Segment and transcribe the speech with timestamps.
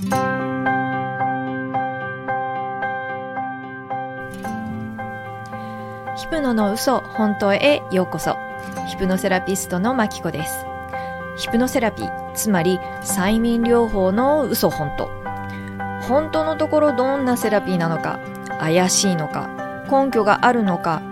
[0.00, 0.06] ヒ
[6.28, 8.38] プノの嘘本当へようこそ。
[8.88, 10.64] ヒプノセラピストのマキコです。
[11.36, 15.10] ヒプノセラピーつまり催眠療法の嘘本当。
[16.08, 18.20] 本当のところどんなセラピーなのか
[18.58, 19.50] 怪しいのか
[19.90, 21.02] 根拠があるのか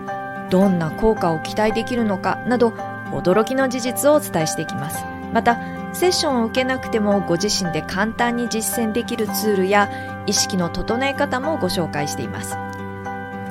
[0.49, 2.71] どんな効果を期待できるのかなど
[3.11, 5.05] 驚きの事実をお伝えしていきます。
[5.35, 5.59] また
[5.93, 9.89] セッションを受けなくてもご自身で簡単に実践できるツールや
[10.27, 12.57] 意識の整え方もご紹介しています。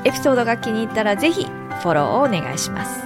[0.05, 3.01] エピソードが気に入ったらぜひフォローをお願いします。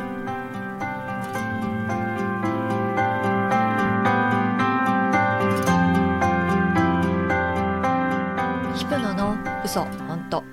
[8.77, 10.43] ヒプノの嘘本当。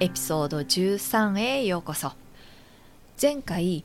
[0.00, 2.12] エピソード13へようこそ。
[3.20, 3.84] 前回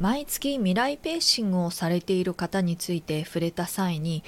[0.00, 4.24] 毎月未来ペーシングをされている方について触れた際に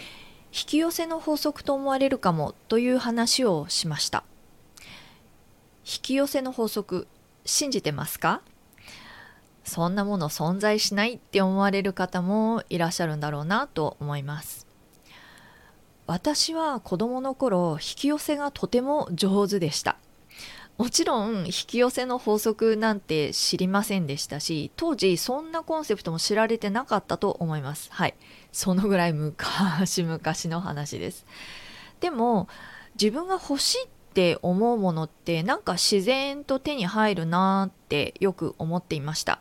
[0.53, 4.23] 引き寄せの法則と思われるかもという話をしました。
[4.99, 7.09] 引き寄せの法則
[7.46, 8.43] 信じてますか？
[9.65, 14.66] そんなもの存在しないって思われる方もいらっしゃるんだろうなと思います。
[16.07, 19.96] 私は子供の頃引き寄せがとても上手でした。
[20.78, 27.88] もちろん引き寄せの法則なんて知りませんでしたし当時そんなコンセプトも知られてなかったと思います。
[27.92, 28.15] はい。
[28.52, 31.26] そのぐらい昔々の話です。
[32.00, 32.48] でも
[33.00, 39.40] 自分が欲しいって思うものってなんか自然と手に入るなってよく思っていました。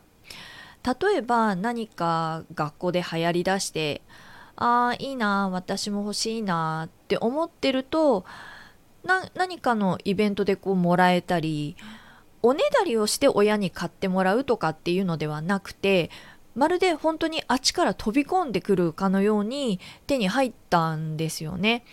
[0.84, 4.02] 例えば何か学校で流行りだして
[4.56, 8.26] ああいいな私も欲しいなって思ってると
[9.04, 11.76] 何かのイベントでこうもらえたり
[12.44, 16.10] おねだりをして親に買ってもらうとかっていうのではなくて
[16.56, 21.86] まるで本当にあっちから飛び込んでくるかのように手に入ったんですよね。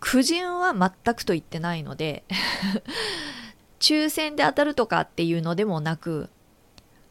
[0.00, 2.24] 苦人は全くと言ってないので
[3.80, 6.30] 抽選で当たるとかっていうのでもなく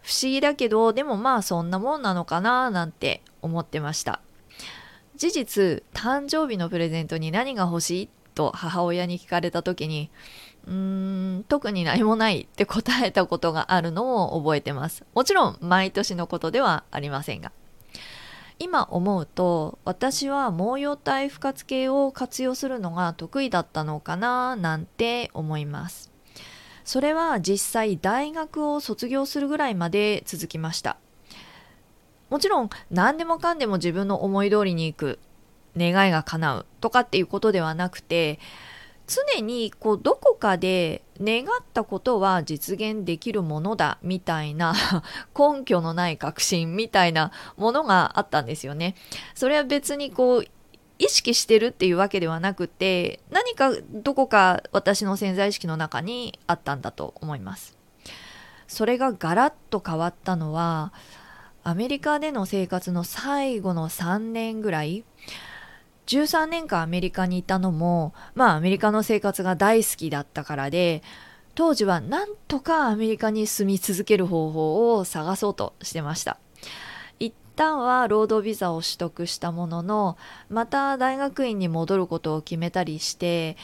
[0.01, 4.21] 不思議だけどでもまあそんなもんなのかななんて思ってました
[5.17, 10.11] 事実誕生日のプレゼントに何が欲しいと母親に聞かれた時に
[10.67, 10.73] うー
[11.39, 15.03] ん特に何もないって答えたことがあるのを覚えてます。
[15.15, 17.51] もちろん毎年のことではありませんが。
[18.59, 26.11] 今思うと私は毛様体不活系を活用するのが得意だったのかななんて思います。
[26.83, 30.97] それは実際大学を卒業するぐらいまで続きました。
[32.29, 35.19] もちろん何でもかんでも自分の思い通りにいく。
[35.77, 38.39] 願いが叶うとかっていうことではなくて
[39.07, 44.73] 常にこうどこかで願ったことは実現できるものだみたいな
[45.37, 48.95] 根拠のない確信みたいなものがあったんですよね。
[49.33, 50.45] それは別にこう
[50.99, 57.77] 意識してるっていうわけではなくて何かどこか私の潜在意識の中にあったんだと思います。
[58.67, 60.91] それがガラッと変わったのは
[61.63, 65.05] アメリカでの生活の最後の3年ぐらい
[66.07, 71.03] 13年間アメリカにいたのもまあアメリカの生活が大好きだったからで
[71.53, 76.37] 当時はなんとかアメリカに住み続ける方法を探そうとしてました。
[77.19, 80.17] 一旦は労働ビザを取得したものの
[80.49, 83.57] また大学院に戻ることを決めたりして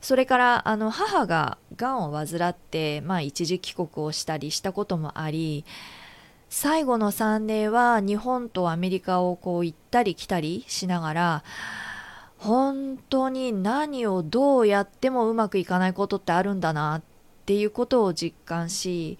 [0.00, 5.66] それからあの母ががんを患って、まあ、一時帰国をしたりしたこともあり
[6.48, 11.44] 最後の3年は日本とアメリカをこう行ったり来たりしながら
[12.38, 17.02] 本当に何をどうやってもうまくいかないことってあるんだなっ
[17.46, 19.18] ていうことを実感し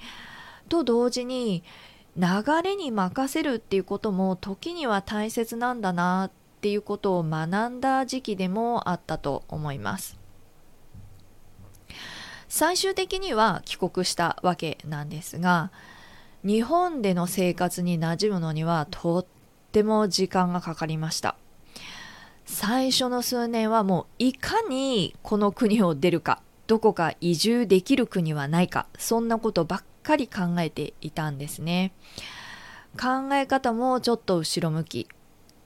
[0.69, 1.65] と同時に
[2.17, 6.31] 流れに任せるっていうことも時には大切なんだなっ
[6.61, 10.19] ていうことを学んだ時期でもあったと思います。
[12.49, 15.73] 最終的には帰国したわけなんですが
[16.45, 19.27] 日本での生活に馴染むのにはとっ
[19.73, 21.37] ても時間がかかりました。
[22.45, 31.93] 最初の数年はもういかにこの国を出るかどこか移住できる国はないかそんなことばっかり考えていたんですね。
[33.01, 35.09] 考え方もちょっと後ろ向き。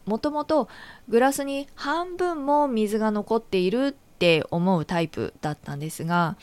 [0.06, 0.68] もともと
[1.08, 6.38] グラスに半分も水が残っているって思うタイプだったんですが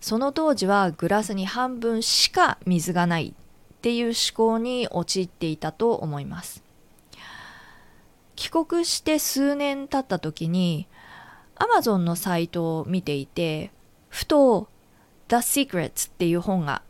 [0.00, 3.34] その当時はグラスに半分しか水がない
[3.80, 6.62] っていう思考に陥っていたと思います。
[8.36, 10.86] 帰国して数年経った時に
[11.56, 13.70] Amazon のサイトを見ていて
[14.10, 14.68] ふと
[15.28, 16.82] The Secrets っていう本が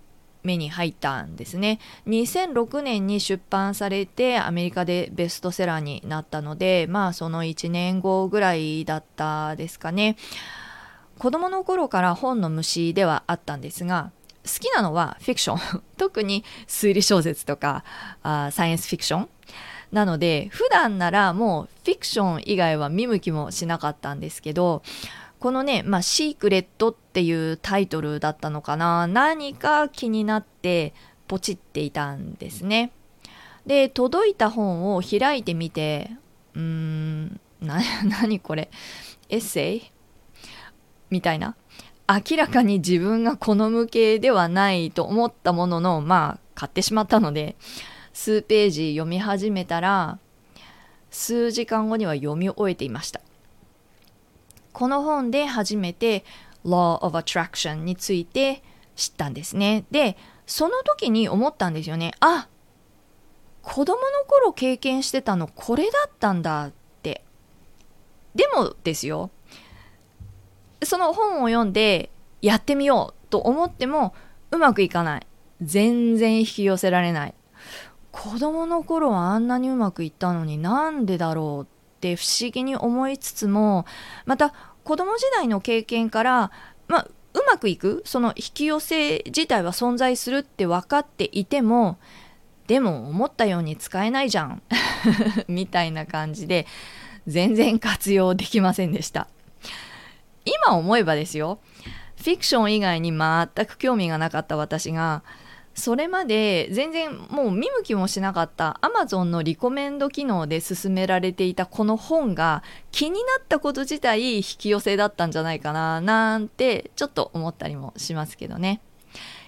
[0.43, 1.79] 目に入ったんですね。
[2.09, 10.17] 2006年に出版されてアメリカでベストセラーになったのでまあその1年後ぐらいだったですかね。
[11.21, 14.11] 子供の頃から本の虫ではあったんですが
[14.45, 15.83] 好きなのはフィクション。
[15.97, 17.85] 特に推理小説とか
[18.23, 19.29] あサイエンスフィクション。
[19.93, 24.83] なので普段ならもうフィクション以外は見向きもしなかったんですけど
[25.41, 29.07] このね、まあ、シークレットっていうタイトルだったのかな。
[29.07, 30.95] 何か気になって
[31.27, 32.93] ポチっていたんですね。
[33.67, 36.11] で届いた本を開いてみて
[36.55, 37.81] うーんな
[38.21, 38.71] 何これ？
[39.29, 39.93] エッセイ？
[41.11, 41.57] みたいな。
[42.11, 47.55] 明らかに自分が好む系ではないと思ったもののまあ買ってしまったので
[48.12, 50.19] 数ページ読み始めたら
[51.11, 53.21] 数時間後には読み終えていました。
[54.73, 56.25] この本で初めて
[56.65, 58.62] Law of Attraction について
[58.97, 59.85] 知ったんですね。
[59.91, 60.17] で
[60.47, 62.12] その時に思ったんですよね。
[62.19, 62.49] あ
[63.62, 66.73] 子供の頃経験してたのこれだったんだっ
[67.03, 67.25] て。
[68.35, 69.31] でもですよ
[70.82, 72.11] その本を読んで
[72.43, 74.15] やってみようと思っても
[74.50, 75.27] うまくいかない。
[75.62, 77.35] 全然引き寄せられない。
[78.12, 83.87] 子供の頃はあんなにうまくいったのになんでだろうって不思議に思いつつも
[84.27, 86.50] また子供時代の経験から
[86.88, 88.03] まあうまくいく？
[88.05, 91.99] その引き寄せ自体は存在するって分かっていても
[92.67, 94.62] でも思ったように使えないじゃん。
[95.47, 96.67] みたいな感じで
[97.26, 99.29] 全然活用できませんでした。
[100.67, 101.61] 今思えばですよ。
[102.17, 105.23] フィクション以外に全く興味がなかった私が
[105.75, 118.82] それまで全然もう見向きもしなかった Amazon のリコメンド機能で勧められていたこの本が気になったこと自体引き寄せだったんじゃないかななんてちょっと思ったりもしますけどね。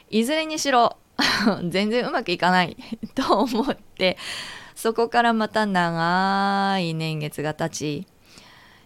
[0.09, 0.97] いずれにしろ
[1.69, 2.77] 全然うまくいかない
[3.15, 4.17] と思って
[4.75, 8.07] そこからまた長い年月が経ち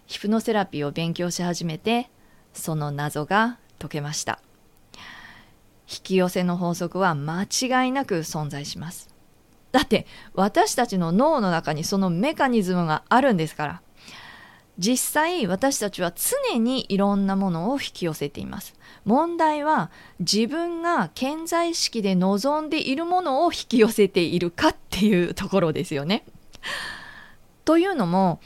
[0.07, 2.11] ヒプノセラピーを勉強し始めて
[2.53, 4.41] その謎が解けました。
[5.89, 9.15] 引き寄せの法則は間違いなく存在します。
[9.73, 13.83] だって私たちの脳の中にそのメカニズムがあるんですから。
[14.79, 18.75] 実際私たちは常にいろんなものを引き寄せています。
[19.05, 26.25] 問題は自分が健在意識で望んでいるものを引き寄せているかっていうところですよね。
[27.65, 28.41] というのも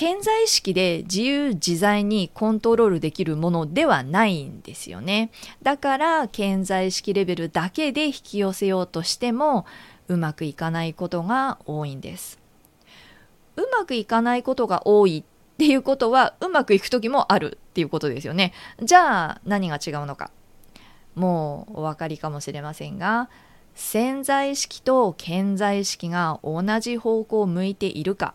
[0.00, 5.30] 健在意識で自由自在にコントロールできるものではないんですよね。
[5.60, 9.66] だから健在意識レベルだけで引き寄せようとしても
[10.08, 12.38] うまくいかないことが多いんです。
[13.56, 18.54] うまくいかないことが多いっていうことはうまくいく時もあるっていうことですよね。
[18.82, 20.30] じゃあ何が違うのか。
[21.14, 23.28] もうお分かりかもしれませんが
[23.74, 28.32] 潜在意識と健在意識が同じ方向を向いているか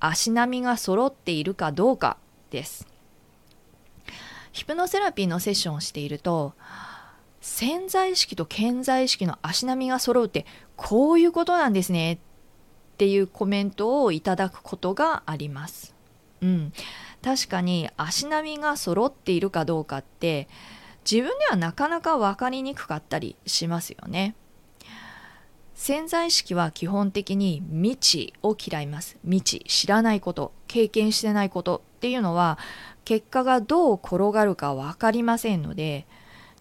[0.00, 2.16] 足並みが揃っているかどうか
[2.50, 2.86] です
[4.52, 6.54] ヒプノセラピーのセッションをしていると
[7.40, 10.46] 潜在意識と潜在意識の足並みが揃うって
[10.76, 12.18] こういうことなんですねっ
[12.96, 15.94] ていうコメントをいただくことがあります。
[16.40, 16.72] うん、
[17.22, 20.48] 確かに足並みが揃っているかどうかって
[21.10, 24.34] 自分ではなかなか分かりにくかったりしますよね。
[25.76, 29.18] 潜在意識は基本的に未知を嫌います。
[29.24, 32.58] 未知知らないこと経験してないことっていうのは
[33.04, 36.06] 結果がどう転がるか分かりませんので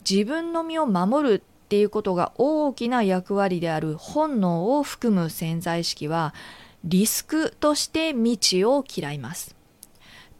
[0.07, 6.33] 自分の身を守るっていうことが大きな役割である本能を含む潜在意識は
[6.83, 9.55] リスクとして未知を嫌います。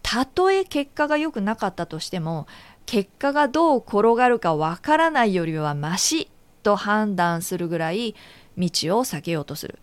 [0.03, 2.45] たとえ結果が良くなかったとしても
[2.85, 6.29] 結果がどう転がるかわからないよりはマシ
[6.61, 8.15] と判断するぐらい
[8.57, 9.79] 道を避けようとする。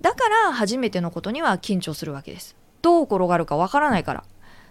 [0.00, 2.56] だから初めてのことには緊張するわけです。
[2.82, 4.24] どう転がるかわからないから。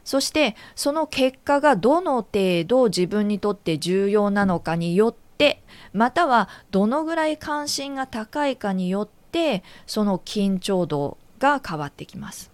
[0.03, 5.61] そしてその結果がどの程度自分にとって重要なのかによって
[5.93, 12.51] またはどのぐらい関心が高いかによってその緊張度が変わってきます。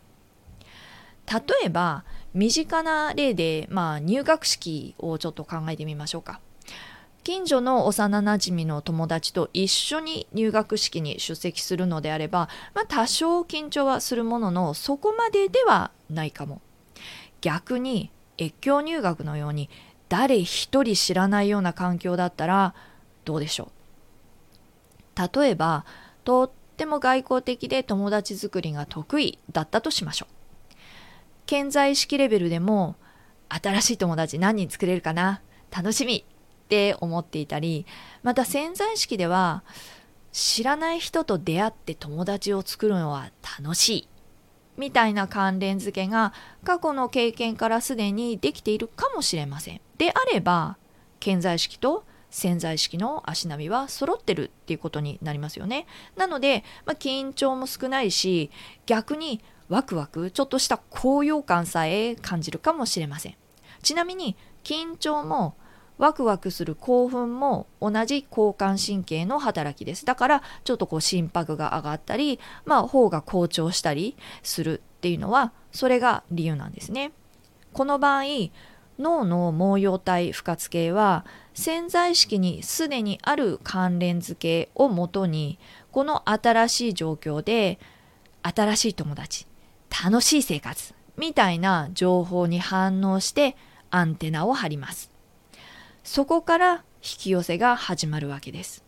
[1.32, 2.04] 例えば
[2.34, 6.42] 身近な例で、まあ、入学式をちょっと考えてみましょうか。
[7.26, 16.62] 近所の幼なじみの友達と一緒に入学式に出席するのであれば、まあ、多少緊張はするもののそこまでではないかも。
[17.42, 19.72] 逆に越境入学のように
[20.08, 22.76] 誰一人知らないような環境だったら
[23.26, 23.72] どうでしょ
[25.18, 25.40] う。
[25.40, 25.84] 例えば
[26.26, 30.76] とっても外交的で友達作りが得意だったとしましょう。
[31.48, 32.96] 健在意識レベルでも
[33.50, 35.42] 新しい友達何人作れるかな？
[35.76, 36.24] 楽しみ。
[36.66, 37.86] って思っていたり
[38.24, 39.64] また潜在意識では
[40.32, 43.30] 知らない人と出会って友達を作るのは
[43.60, 44.08] 楽しい
[44.78, 49.82] みたいな関連付けが過去の経験からすでにできているかもしれません。
[49.98, 50.78] であれば
[51.22, 55.88] 潜在意識と潜在意識の足並みは揃ってるっていうことになりますよね。
[56.18, 58.52] なので、まあ、緊張も少ないし
[58.86, 63.36] 逆にワクワクちょっとした高揚感さえ感じるかもしれません。
[63.82, 65.56] ちなみに緊張も
[65.98, 70.06] ワクワクする興奮も同じ交感神経の働きです。
[70.06, 77.12] だからちょっとこう心拍が上がったり、まあ頬が好調したりするっていうのはそれが理由なんですね。
[77.74, 78.24] この場合
[79.00, 85.60] 脳の毛様体不活系は潜在意識にすでにある関連付けをもとに
[85.92, 87.80] この新しい状況で
[88.42, 89.48] 新しい友達
[90.04, 93.56] 楽しい生活みたいな情報に反応して
[93.90, 95.15] アンテナを張ります
[96.06, 98.86] そこから引き寄せが始まるわけです。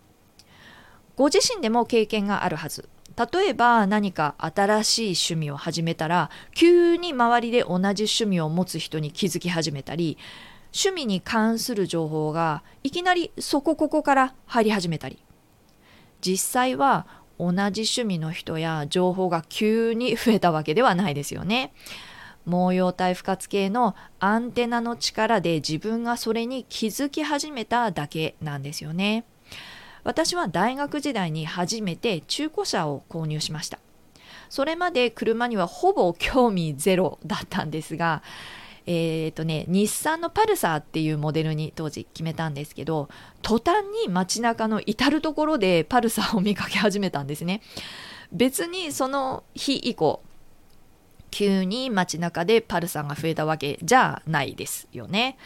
[1.15, 2.87] ご自身でも経験があるはず。
[3.33, 10.19] 例えば何か新しい趣味を始めたら急に周りで同じ趣味を持つ人に気づき始めたり
[10.65, 15.23] 趣味に関する情報がいきなりそこここから入り始めたり。
[16.21, 17.07] 実際は
[17.39, 21.73] 同じ趣味の人や情報が急に増えたわけではないですよね。
[22.47, 29.25] 毛様体不活系のアンテナの力で自分がそれに気づき始めただけなんですよね。
[30.03, 33.79] 私は大学時代に初めて中古車を購入しました。
[34.49, 38.23] それまで車にはほぼ興味ゼロだったんですが、
[38.85, 43.09] えっ、ー、とね、日産のパルサーっていうモデルに当時決めたんですけど、
[43.41, 47.61] 途端に街中の至る所でパルサーを見かけ始めたんですね。
[48.31, 50.21] 別にその日以降、
[51.37, 55.37] 急に街中でパルサーが増えたわけじゃないですよね。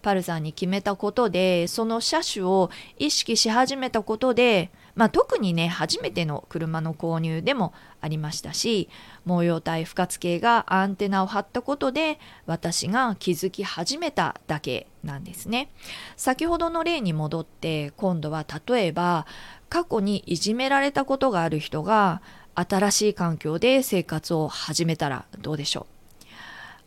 [0.00, 8.88] パルサーに決めたことでその車種を意識し始めたことで、まあ、特にね初めての車の購入でもありましたし
[9.24, 15.70] 模様体不活系がアンテナを張ったことで私が気づき始めただけなんですね
[16.16, 19.26] 先ほどの例に戻って今度は例えば
[19.68, 22.22] 過去にいじめられたことがある人が
[22.54, 26.26] 新しい環境で生活を始めたらどうでしょう。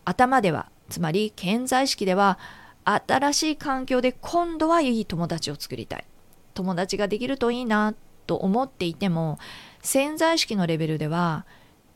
[0.05, 2.37] 頭ではつまり健在意識では
[2.83, 6.05] 新しい環境で今度はいい友達を作りたい。
[6.53, 7.95] 友達ができるといいな
[8.27, 9.39] と思っていても
[9.81, 11.45] 潜在意識のレベルでは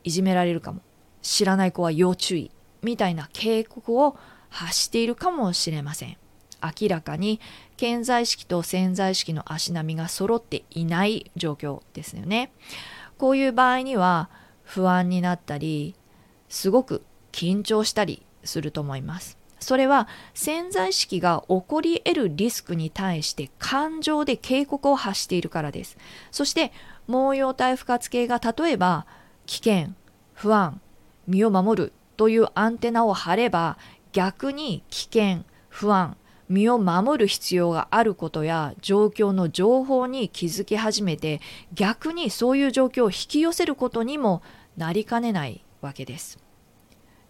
[0.04, 0.80] いじめられるかも。
[1.22, 2.50] 知らない子は要注意
[2.82, 4.16] みたいな警告を
[4.48, 6.16] 発しているかもしれません。
[6.62, 7.40] 明らかに
[7.76, 12.52] 潜在意識と潜在意識の足並みが揃っていない状況ですよね。
[13.20, 14.30] こういう場合には
[14.62, 15.94] 不安になったり
[16.48, 25.98] すごく緊張したりすると思いますそれは潜在意識が起こり得るリスクに対して感情で警告を発しているからです。
[26.30, 26.72] そして
[27.06, 29.04] 毛様体不活系が例えば
[29.44, 29.94] 危険、
[30.32, 30.80] 不安、
[31.26, 33.76] 身を守るというアンテナを張れば
[34.12, 36.16] 逆に危険、不安、
[36.50, 41.40] 身を守る必要があることや状況の情報に気づき始めて
[41.72, 44.42] 逆にそういう状況を引き寄せることにも
[44.76, 46.38] なりかねないわけです。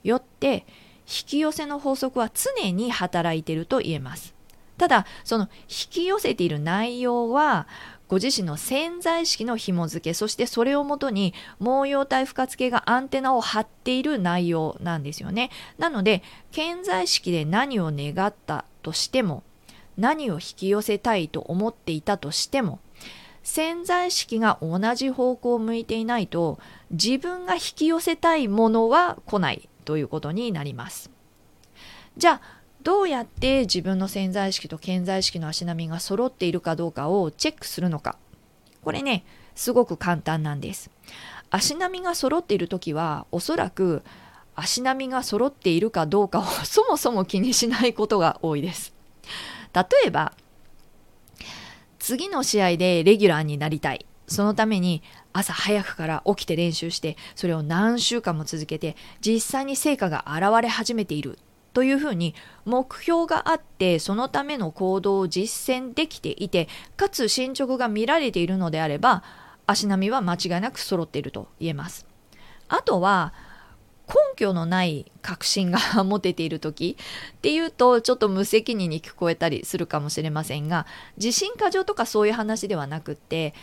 [0.03, 0.65] よって
[1.01, 4.35] 引き寄せの法則は常に働いていると言えます。
[4.79, 7.69] ただその引き寄せている内容は
[8.09, 19.43] ご自身の潜在意識の紐付けそしてそれをもとに毛様体不活系がアンテナを張っている内容なんですよねなので潜在意識で何を願ったとしても
[19.97, 22.81] 何を引き寄せたいと思っていたとしても
[23.43, 26.59] 潜在意識が同じ方向を向いていないと
[26.91, 31.11] 自分が引き寄せたいものは来ないということになります。
[32.17, 38.17] じゃあどうやって自分の潜在意識と潜在意識の足並みが揃っているかどうかをチェックするのか
[38.83, 40.91] これねすごく簡単なんです。
[41.51, 44.03] 足並みが揃っている時はおそらく
[44.61, 48.95] 足並みが揃っているかどうかを そもそも気にしないことが多いです。
[49.75, 50.33] 例えば
[51.99, 55.03] 次の試合でレギュラーになりたいそのために
[55.33, 61.39] 朝早くから起きて練習してそれを何週間も続けて実際に成果が現れ始めている
[61.73, 69.23] というふうに目標があってそのための行動を実践できていてかつ進捗が見られているのであれば
[69.67, 72.07] 足並みは間違いなく揃っていると言えます。
[72.69, 73.35] あとは
[74.11, 76.97] 根拠のない確信が持てている時
[77.33, 80.87] っていうとちょっと無責任に聞こえたりするかもしれませんが
[81.17, 83.55] 自信過剰とかそういう話ではなくって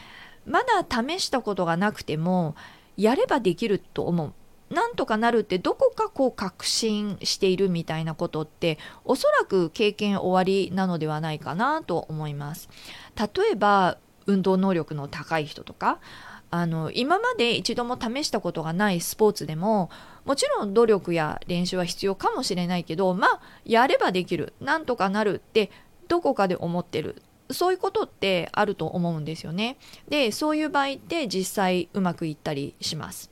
[0.45, 2.55] まだ試したことがなくても
[2.95, 4.33] やればできると思う。
[4.73, 12.67] なんとかなるってどこかこう確信しているみたいなことっておそらく経験終わりなのではないかなと思います。
[13.15, 15.99] 例えば運動能力の高い人とか
[16.49, 19.89] あの今まで一度も試したことがないスポーツでも
[20.25, 25.71] もちろん努力や練習は必要かもしれないけどまあやればできるなんとかなるって
[26.07, 29.77] どこかで思ってるそういうことってあると思うんですよね。
[30.09, 33.31] でそういう場合って実際うまくいったりします。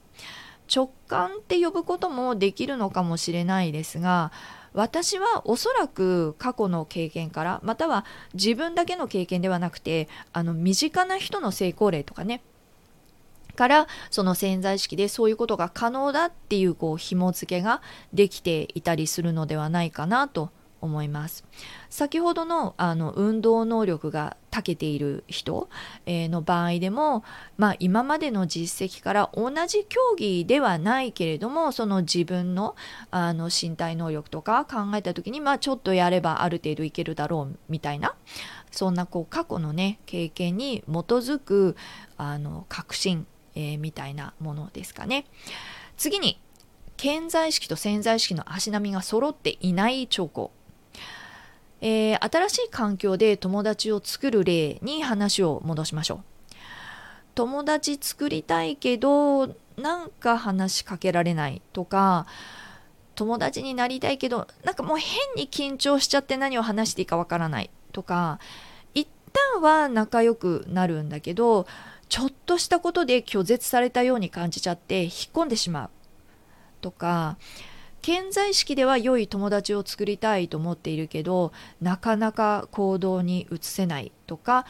[0.73, 4.31] 直感って呼ぶこともできるのかもしれないですが
[4.73, 8.03] 私はおそらく過去の経験からまたは
[8.33, 12.41] 自分だけの経験ではなくてあの身近な人の成功例とかね
[13.55, 17.81] からその潜在意識でそういうことが可能だっていうこう紐付けが
[18.13, 21.43] できていたりするのではないかなと思います。
[21.89, 25.69] 先ほどのあの運動能力が長けている人、
[26.05, 27.23] えー、の場合でも、
[27.57, 32.75] まあ、今までの実績から同じ競技ではないけれどもその自分の
[33.11, 38.15] あの身体能力とか考えた時に、まあ、ちょっとやればある程度いけるだろうみたいな
[38.71, 41.75] そんなこう過去のね経験に基づく
[42.17, 45.25] あの確信、えー、みたいなものですかね。
[45.97, 46.39] 次に
[46.97, 50.51] 潜在意識と潜在意識の足並みが揃っていない兆候
[51.81, 56.19] えー、新しい環境で友達を作る例に話を戻しましょう。
[57.35, 62.27] 友達作りたいけどなんか話しかけられないとか
[63.13, 68.39] 友達になりたいけどなんかもう変に緊張しちゃって何を話していいかわからないとか
[68.93, 71.67] 一旦は仲良くなるんだけど
[72.09, 75.89] ちょっとしたことで拒絶されたように感じちゃって引っ込んでしまう。
[76.81, 77.37] とか
[78.01, 84.11] 潜在意識では良い友達を作りたいと思っているけどなかなか行動に移せない。
[84.27, 84.65] とか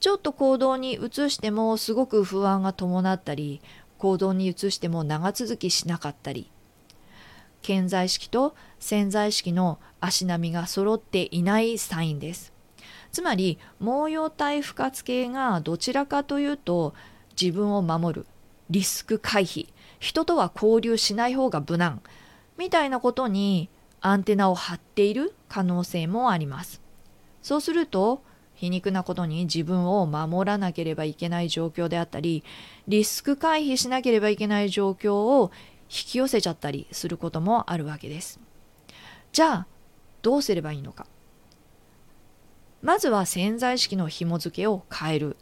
[0.00, 3.62] ちょっと行動に移してもすごく不安が伴ったり
[3.96, 6.50] 行動に移しても長続きしなかったり。
[7.62, 12.53] 潜在意識と潜在意識の足並みが揃っていないサインです。
[13.14, 16.94] つまり毛様体不活系がどちらかというと
[17.40, 18.26] 自分を守る
[18.70, 19.68] リスク回避
[20.00, 22.02] 人とは交流しない方が無難
[22.58, 23.68] みたいなことに
[24.00, 26.82] アンテナを張っている可能性もあります。
[27.40, 28.20] そうすると
[28.56, 32.42] 皮肉なことに自分を守らなければいけない状況であったり
[32.88, 35.52] リスク回避しなければいけない状況を
[35.84, 38.40] 引き寄せちゃったりすることもあるわけです。
[39.30, 39.66] じゃあ
[40.22, 41.06] どうすればいいのか
[42.84, 45.36] まずは潜在意識の紐付けを変える、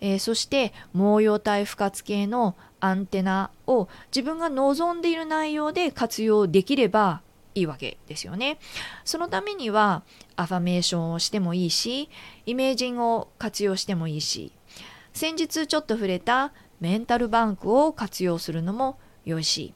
[0.00, 7.20] えー、そして毛様体不活系のアンテナを自分が望んでいる内容で活用できれば
[7.54, 8.58] いいわけですよね。
[9.04, 10.02] そのためには
[10.36, 12.08] アファメーションをしてもいいし、
[12.46, 14.52] イメージングを活用してもいいし、
[15.12, 19.74] 先日ちょっと触れたメンタルバンクを活用するのも良いし、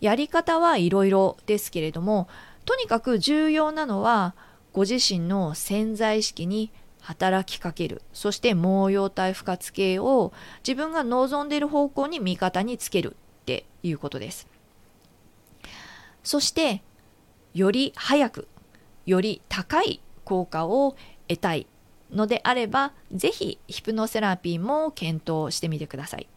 [0.00, 2.28] やり方はいろいろですけれども、
[2.64, 4.34] とにかく重要なのは
[4.72, 10.32] ご自身の潜在意識に働きかけるそして毛様体不活系を
[10.66, 14.48] 自分が望んでいる方向に味方につけるっていうことです
[16.22, 16.82] そして
[17.54, 18.48] より早く
[19.04, 20.96] より高い効果を
[21.28, 21.66] 得たい
[22.12, 26.28] のであれば是非ヒプノセラピーも検討してみてください。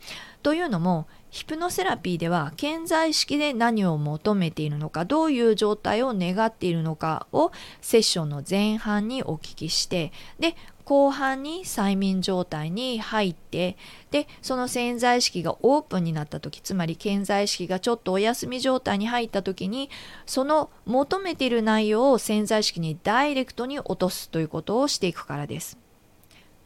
[0.41, 13.75] というのもヒプノセラピーでは健在意識で何を求めているのかどういう状態を願っているのかをセッションの前半にお聞きしてで後半に催眠状態に入って
[14.11, 19.89] でその潜在意識がオープンになった時つまり潜在意識がちょっとお休み状態に入った時に
[20.25, 25.84] その求めている内容を潜在意識にダイレクトに落とすということをしていくからです。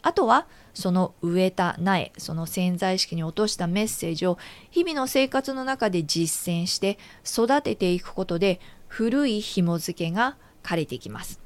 [0.02, 4.38] あとはその植えた苗その潜在意識に落としたメッセージを
[4.72, 11.40] 日々の生活の中で実践して育てていくことで古い紐付けが枯れてきます。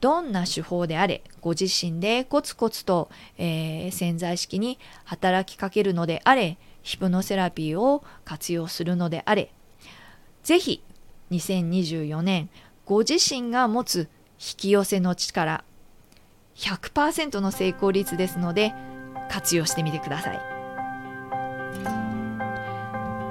[0.00, 9.52] どんな手法であれご自身でコツコツと、えー、潜在意識に働きかけるのであれヒプノセラピーを活用するのであれ
[10.44, 10.84] ぜひ
[11.32, 12.48] 2024年
[12.84, 14.08] ご自身が持つ
[14.38, 15.64] 引き寄せの力
[16.58, 18.74] 100%の成功率ですので
[19.30, 20.40] 活用してみてください。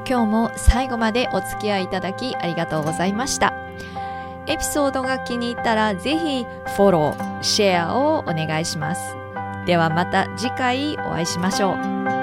[0.10, 3.54] 今日も最後までお付き合いいただきありがとうございました。
[4.48, 6.46] エピソードが気に入ったらぜひ
[6.78, 9.02] フォロー、シェアをお願いします。
[9.66, 12.17] ではまた次回お会いしましょう。